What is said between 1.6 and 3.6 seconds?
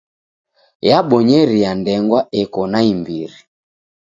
ndengwa eko naimbiri.